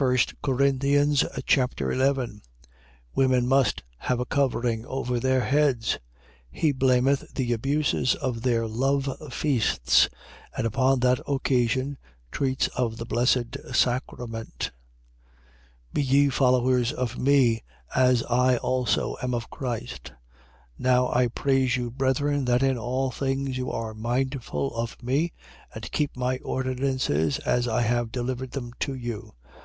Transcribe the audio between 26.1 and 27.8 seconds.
my ordinances as I